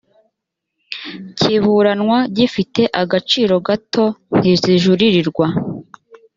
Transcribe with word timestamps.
kiburanwa 1.37 2.17
gifite 2.37 2.81
agaciro 3.01 3.55
gato 3.67 4.05
ntizijuririrwa 4.37 5.45